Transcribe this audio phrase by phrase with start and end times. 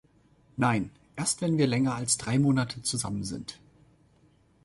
[0.57, 3.59] Nein, erst wenn wir länger als drei Monate zusammen sind!